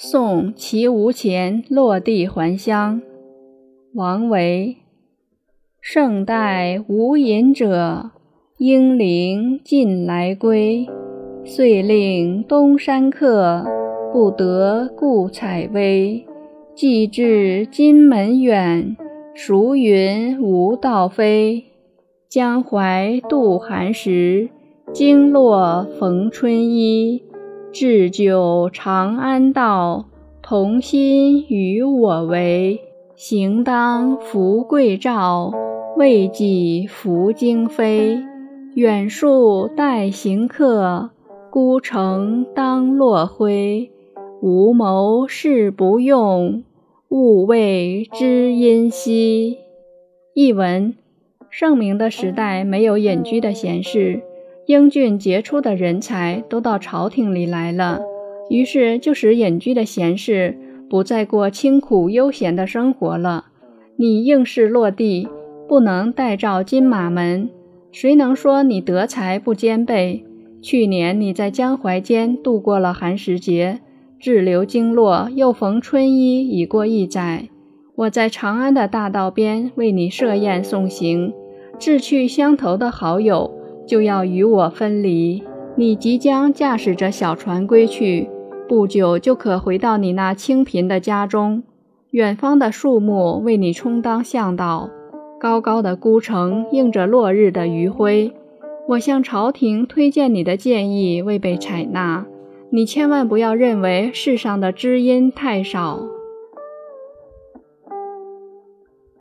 [0.00, 3.02] 送其无钱落地还乡。
[3.94, 4.76] 王维。
[5.80, 8.12] 圣代无隐者，
[8.58, 10.86] 英灵尽来归。
[11.44, 13.66] 遂令东山客，
[14.12, 16.24] 不得故采薇。
[16.76, 18.96] 既至金门远，
[19.34, 21.64] 孰云无道飞？
[22.28, 24.48] 江淮渡寒食，
[24.92, 27.24] 经络逢春衣。
[27.72, 30.06] 置酒长安道，
[30.42, 32.80] 同心与我为。
[33.14, 35.52] 行当扶桂棹，
[35.96, 38.22] 为己扶京飞。
[38.74, 41.10] 远树待行客，
[41.50, 43.90] 孤城当落晖。
[44.40, 46.62] 无谋事不用，
[47.08, 49.58] 勿谓知音稀。
[50.32, 50.94] 译文：
[51.50, 54.22] 盛名的时代没有隐居的闲事。
[54.68, 58.02] 英俊杰出的人才都到朝廷里来了，
[58.50, 60.58] 于是就使隐居的贤士
[60.90, 63.46] 不再过清苦悠闲的生活了。
[63.96, 65.26] 你应试落地，
[65.66, 67.48] 不能代召金马门，
[67.90, 70.22] 谁能说你德才不兼备？
[70.60, 73.80] 去年你在江淮间度过了寒食节，
[74.20, 77.48] 滞留经络，又逢春衣，已过一载。
[77.94, 81.32] 我在长安的大道边为你设宴送行，
[81.78, 83.54] 志趣相投的好友。
[83.88, 85.42] 就要与我分离。
[85.74, 88.28] 你即将驾驶着小船归去，
[88.68, 91.62] 不久就可回到你那清贫的家中。
[92.10, 94.90] 远方的树木为你充当向导，
[95.40, 98.32] 高高的孤城映着落日的余晖。
[98.88, 102.26] 我向朝廷推荐你的建议未被采纳，
[102.70, 106.00] 你千万不要认为世上的知音太少。